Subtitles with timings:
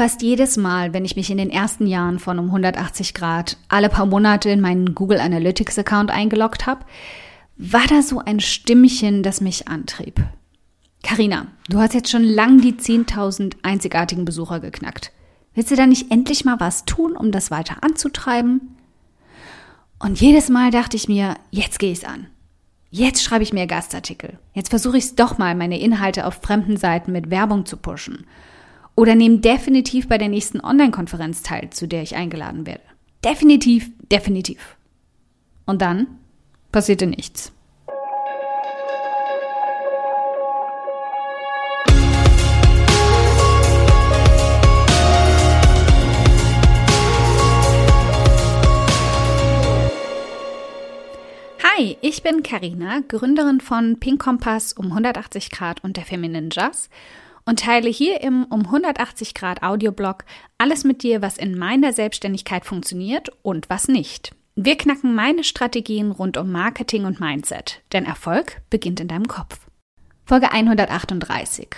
[0.00, 3.90] Fast jedes Mal, wenn ich mich in den ersten Jahren von um 180 Grad alle
[3.90, 6.86] paar Monate in meinen Google Analytics Account eingeloggt habe,
[7.58, 10.24] war da so ein Stimmchen, das mich antrieb.
[11.02, 15.12] Karina, du hast jetzt schon lang die 10.000 einzigartigen Besucher geknackt.
[15.52, 18.74] Willst du da nicht endlich mal was tun, um das weiter anzutreiben?
[19.98, 22.28] Und jedes Mal dachte ich mir, jetzt gehe ich's an.
[22.88, 24.38] Jetzt schreibe ich mehr Gastartikel.
[24.54, 28.24] Jetzt versuche ich es doch mal, meine Inhalte auf fremden Seiten mit Werbung zu pushen.
[29.00, 32.82] Oder nehme definitiv bei der nächsten Online-Konferenz teil, zu der ich eingeladen werde.
[33.24, 34.76] Definitiv, definitiv.
[35.64, 36.06] Und dann
[36.70, 37.50] passierte nichts.
[51.62, 56.90] Hi, ich bin Karina, Gründerin von Pink Kompass um 180 Grad und der Feminine Jazz
[57.50, 60.24] und teile hier im um 180 Grad Audioblog
[60.56, 64.30] alles mit dir, was in meiner Selbstständigkeit funktioniert und was nicht.
[64.54, 69.66] Wir knacken meine Strategien rund um Marketing und Mindset, denn Erfolg beginnt in deinem Kopf.
[70.24, 71.70] Folge 138.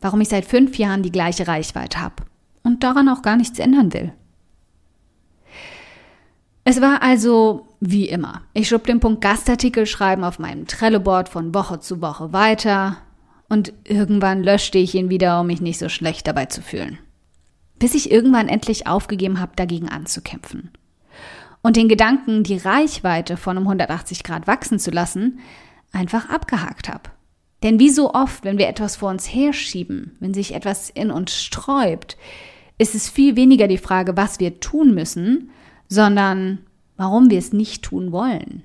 [0.00, 2.24] Warum ich seit fünf Jahren die gleiche Reichweite habe
[2.62, 4.14] und daran auch gar nichts ändern will.
[6.64, 8.44] Es war also wie immer.
[8.54, 12.96] Ich schob den Punkt Gastartikel schreiben auf meinem Trello-Board von Woche zu Woche weiter
[13.48, 16.98] und irgendwann löschte ich ihn wieder, um mich nicht so schlecht dabei zu fühlen.
[17.78, 20.70] Bis ich irgendwann endlich aufgegeben habe, dagegen anzukämpfen.
[21.62, 25.40] Und den Gedanken, die Reichweite von um 180 Grad wachsen zu lassen,
[25.92, 27.10] einfach abgehakt habe.
[27.62, 31.34] Denn wie so oft, wenn wir etwas vor uns herschieben, wenn sich etwas in uns
[31.34, 32.16] sträubt,
[32.78, 35.50] ist es viel weniger die Frage, was wir tun müssen,
[35.88, 36.58] sondern
[36.96, 38.62] warum wir es nicht tun wollen.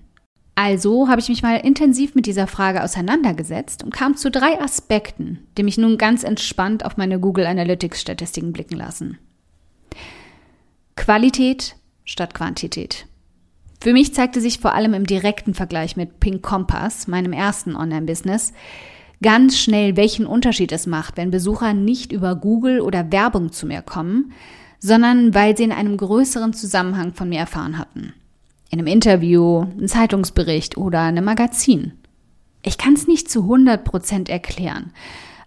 [0.56, 5.48] Also habe ich mich mal intensiv mit dieser Frage auseinandergesetzt und kam zu drei Aspekten,
[5.58, 9.18] die mich nun ganz entspannt auf meine Google Analytics Statistiken blicken lassen.
[10.96, 13.08] Qualität statt Quantität.
[13.82, 18.54] Für mich zeigte sich vor allem im direkten Vergleich mit Pink Compass, meinem ersten Online-Business,
[19.22, 23.82] ganz schnell, welchen Unterschied es macht, wenn Besucher nicht über Google oder Werbung zu mir
[23.82, 24.34] kommen,
[24.80, 28.14] sondern weil sie in einem größeren Zusammenhang von mir erfahren hatten.
[28.74, 31.94] In einem Interview, einem Zeitungsbericht oder einem Magazin.
[32.64, 34.92] Ich kann es nicht zu 100 Prozent erklären,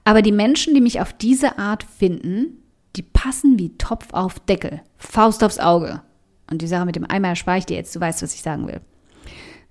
[0.05, 2.63] aber die Menschen, die mich auf diese Art finden,
[2.95, 6.03] die passen wie Topf auf Deckel, Faust aufs Auge.
[6.49, 8.69] Und die Sache mit dem Eimer erspare ich dir jetzt, du weißt, was ich sagen
[8.69, 8.81] will.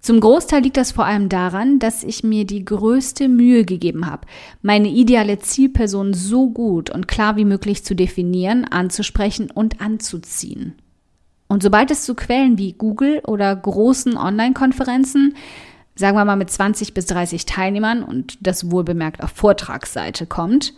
[0.02, 4.28] Zum Großteil liegt das vor allem daran, dass ich mir die größte Mühe gegeben habe,
[4.64, 10.76] meine ideale Zielperson so gut und klar wie möglich zu definieren, anzusprechen und anzuziehen.
[11.48, 15.36] Und sobald es zu Quellen wie Google oder großen Online-Konferenzen,
[15.96, 20.74] sagen wir mal mit 20 bis 30 Teilnehmern und das wohlbemerkt auf Vortragsseite kommt,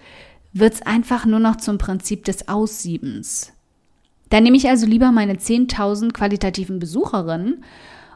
[0.53, 3.53] wird es einfach nur noch zum Prinzip des Aussiebens.
[4.29, 7.63] Dann nehme ich also lieber meine 10.000 qualitativen Besucherinnen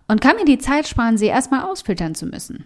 [0.07, 2.65] und kann mir die Zeit sparen, sie erstmal ausfiltern zu müssen.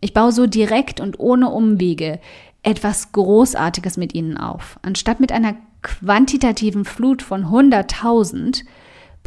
[0.00, 2.20] Ich baue so direkt und ohne Umwege
[2.62, 8.64] etwas Großartiges mit ihnen auf, anstatt mit einer quantitativen Flut von 100.000,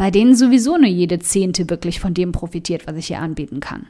[0.02, 3.86] bei denen sowieso nur jede Zehnte wirklich von dem profitiert, was ich hier anbieten kann.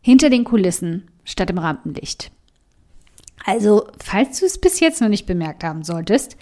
[0.00, 2.30] Hinter den Kulissen statt im Rampenlicht.
[3.44, 6.38] Also, falls du es bis jetzt noch nicht bemerkt haben solltest,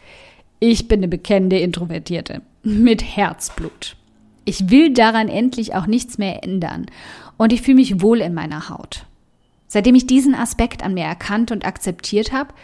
[0.61, 3.97] ich bin eine bekennende Introvertierte mit Herzblut.
[4.45, 6.87] Ich will daran endlich auch nichts mehr ändern
[7.39, 9.05] und ich fühle mich wohl in meiner Haut.
[9.67, 12.55] Seitdem ich diesen Aspekt an mir erkannt und akzeptiert habe,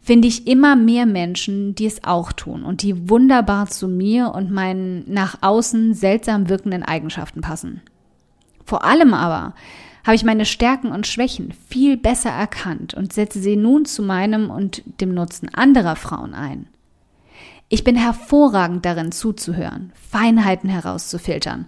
[0.00, 4.50] finde ich immer mehr Menschen, die es auch tun und die wunderbar zu mir und
[4.50, 7.82] meinen nach außen seltsam wirkenden Eigenschaften passen.
[8.64, 9.54] Vor allem aber
[10.04, 14.50] habe ich meine Stärken und Schwächen viel besser erkannt und setze sie nun zu meinem
[14.50, 16.66] und dem Nutzen anderer Frauen ein.
[17.68, 21.66] Ich bin hervorragend darin zuzuhören, Feinheiten herauszufiltern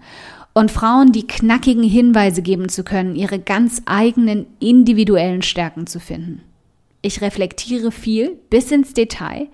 [0.54, 6.42] und Frauen die knackigen Hinweise geben zu können, ihre ganz eigenen individuellen Stärken zu finden.
[7.02, 9.48] Ich reflektiere viel bis ins Detail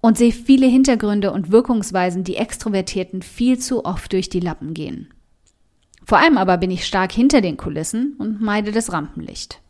[0.00, 5.12] und sehe viele Hintergründe und Wirkungsweisen, die Extrovertierten viel zu oft durch die Lappen gehen.
[6.06, 9.60] Vor allem aber bin ich stark hinter den Kulissen und meide das Rampenlicht.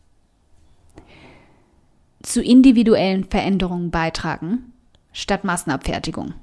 [2.22, 4.72] Zu individuellen Veränderungen beitragen
[5.12, 6.34] statt Massenabfertigung.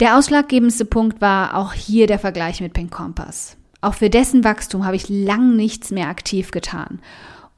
[0.00, 3.56] Der ausschlaggebendste Punkt war auch hier der Vergleich mit Pink Compass.
[3.80, 7.00] Auch für dessen Wachstum habe ich lang nichts mehr aktiv getan.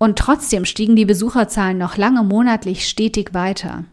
[0.03, 3.85] Und trotzdem stiegen die Besucherzahlen noch lange monatlich stetig weiter.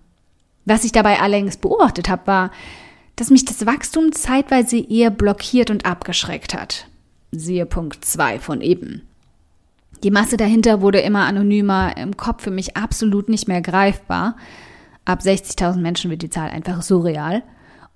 [0.65, 2.51] Was ich dabei allerdings beobachtet habe, war,
[3.15, 6.87] dass mich das Wachstum zeitweise eher blockiert und abgeschreckt hat.
[7.31, 9.03] Siehe Punkt 2 von eben.
[10.01, 14.35] Die Masse dahinter wurde immer anonymer, im Kopf für mich absolut nicht mehr greifbar
[15.05, 17.43] Ab 60.000 Menschen wird die Zahl einfach surreal.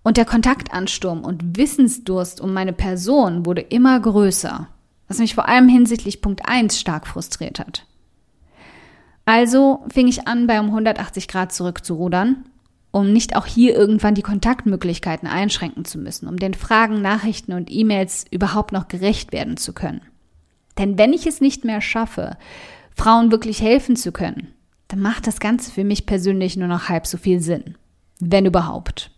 [0.04, 4.68] Und der Kontaktansturm und Wissensdurst um meine Person wurde immer größer,
[5.08, 7.88] was mich vor allem hinsichtlich Punkt 1 stark frustriert hat.
[9.26, 12.46] Also fing ich an, bei um 180 Grad zurückzurudern,
[12.92, 17.72] um nicht auch hier irgendwann die Kontaktmöglichkeiten einschränken zu müssen, um den Fragen, Nachrichten und
[17.72, 20.02] E-Mails überhaupt noch gerecht werden zu können.
[20.78, 22.38] Denn wenn ich es nicht mehr schaffe,
[22.96, 24.54] Frauen wirklich helfen zu können,
[24.88, 27.76] dann macht das Ganze für mich persönlich nur noch halb so viel Sinn.
[28.20, 29.12] Wenn überhaupt.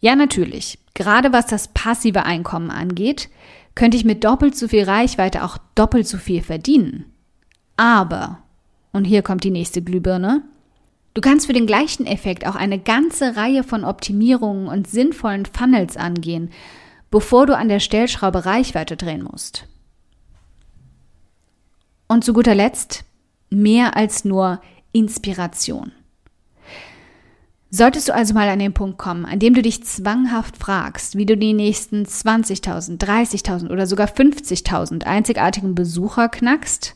[0.00, 0.78] Ja, natürlich.
[0.94, 3.30] Gerade was das passive Einkommen angeht,
[3.74, 7.06] könnte ich mit doppelt so viel Reichweite auch doppelt so viel verdienen.
[7.76, 8.41] Aber,
[8.92, 10.42] und hier kommt die nächste Glühbirne,
[11.14, 15.96] du kannst für den gleichen Effekt auch eine ganze Reihe von Optimierungen und sinnvollen Funnels
[15.96, 16.50] angehen,
[17.10, 19.66] bevor du an der Stellschraube Reichweite drehen musst.
[22.08, 23.04] Und zu guter Letzt
[23.50, 24.60] mehr als nur
[24.92, 25.92] Inspiration.
[27.74, 31.24] Solltest du also mal an den Punkt kommen, an dem du dich zwanghaft fragst, wie
[31.24, 36.94] du die nächsten 20.000, 30.000 oder sogar 50.000 einzigartigen Besucher knackst,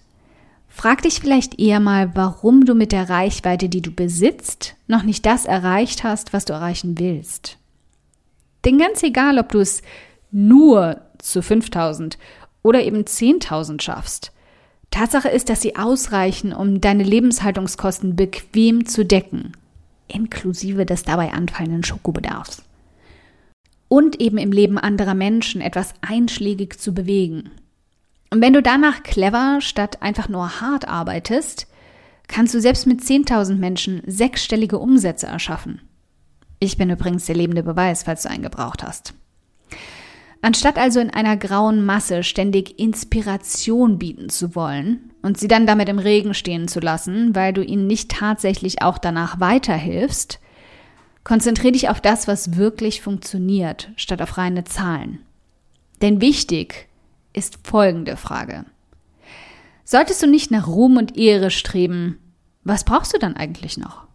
[0.77, 5.25] frag dich vielleicht eher mal, warum du mit der Reichweite, die du besitzt, noch nicht
[5.25, 7.57] das erreicht hast, was du erreichen willst.
[8.65, 9.81] Denn ganz egal, ob du es
[10.31, 12.19] nur zu 5.000
[12.63, 14.33] oder eben 10.000 schaffst,
[14.91, 19.53] Tatsache ist, dass sie ausreichen, um deine Lebenshaltungskosten bequem zu decken,
[20.09, 22.63] inklusive des dabei anfallenden Schokobedarfs.
[23.89, 27.51] Und eben im Leben anderer Menschen etwas einschlägig zu bewegen.
[28.31, 31.67] Und wenn du danach clever statt einfach nur hart arbeitest,
[32.29, 35.81] kannst du selbst mit 10.000 Menschen sechsstellige Umsätze erschaffen.
[36.59, 39.15] Ich bin übrigens der lebende Beweis, falls du einen gebraucht hast.
[40.43, 45.89] Anstatt also in einer grauen Masse ständig Inspiration bieten zu wollen und sie dann damit
[45.89, 50.39] im Regen stehen zu lassen, weil du ihnen nicht tatsächlich auch danach weiterhilfst,
[51.25, 55.19] konzentriere dich auf das, was wirklich funktioniert, statt auf reine Zahlen.
[56.01, 56.86] Denn wichtig
[57.37, 58.65] ist folgende Frage.
[59.85, 62.19] Solltest du nicht nach Ruhm und Ehre streben,
[62.65, 64.07] was brauchst du dann eigentlich noch?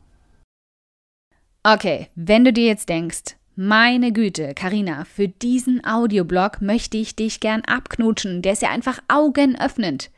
[1.63, 7.39] Okay, wenn du dir jetzt denkst, meine Güte, Karina, für diesen Audioblog möchte ich dich
[7.39, 8.41] gern abknutschen.
[8.41, 10.09] Der ist ja einfach augenöffnend.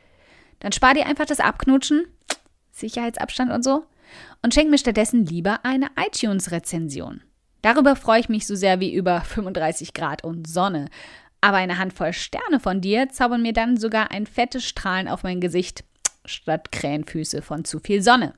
[0.60, 2.06] Dann spar dir einfach das Abknutschen,
[2.72, 3.84] Sicherheitsabstand und so,
[4.42, 7.22] und schenk mir stattdessen lieber eine iTunes-Rezension.
[7.60, 10.88] Darüber freue ich mich so sehr wie über 35 Grad und Sonne.
[11.44, 15.42] Aber eine Handvoll Sterne von dir zaubern mir dann sogar ein fettes Strahlen auf mein
[15.42, 15.84] Gesicht
[16.24, 18.32] statt Krähenfüße von zu viel Sonne.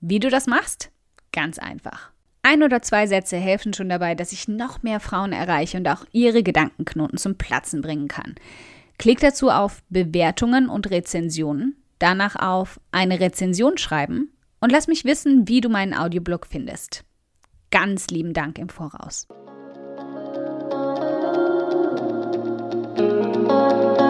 [0.00, 0.90] Wie du das machst?
[1.30, 2.10] Ganz einfach.
[2.42, 6.04] Ein oder zwei Sätze helfen schon dabei, dass ich noch mehr Frauen erreiche und auch
[6.10, 8.34] ihre Gedankenknoten zum Platzen bringen kann.
[8.98, 15.46] Klick dazu auf Bewertungen und Rezensionen, danach auf eine Rezension schreiben und lass mich wissen,
[15.46, 17.04] wie du meinen Audioblog findest.
[17.70, 19.28] Ganz lieben Dank im Voraus.
[23.60, 24.09] Música